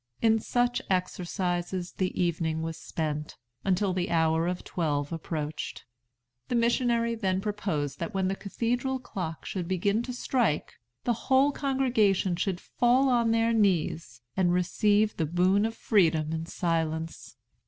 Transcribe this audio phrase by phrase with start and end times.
[0.19, 5.85] In such exercises the evening was spent, until the hour of twelve approached.
[6.47, 11.51] The missionary then proposed that when the cathedral clock should begin to strike, the whole
[11.51, 17.35] congregation should fall on their knees, and receive the boon of freedom in silence.